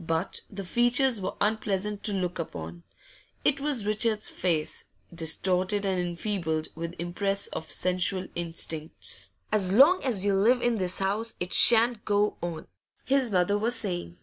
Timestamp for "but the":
0.00-0.64